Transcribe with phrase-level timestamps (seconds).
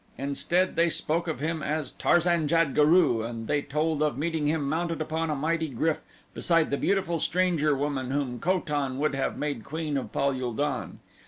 [0.17, 4.67] Instead they spoke of him as Tarzan jad guru and they told of meeting him
[4.67, 5.99] mounted upon a mighty GRYF
[6.33, 10.53] beside the beautiful stranger woman whom Ko tan would have made queen of Pal ul
[10.53, 11.01] don.